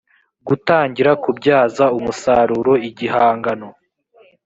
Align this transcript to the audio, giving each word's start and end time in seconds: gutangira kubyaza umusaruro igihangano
gutangira 0.47 1.11
kubyaza 1.23 1.85
umusaruro 1.97 2.73
igihangano 2.87 3.67